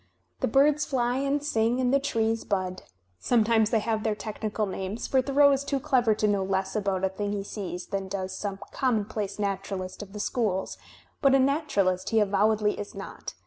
[0.39, 2.81] The birds fly and sing and the trees bud.
[3.19, 7.03] Sometimes they have their technical names, for Thoreau is too clever to know less about
[7.03, 10.79] a thing he sees than does ^sorne conunonplaoe naturalist of the schools;
[11.21, 13.35] but a naturalist he avowedly is not.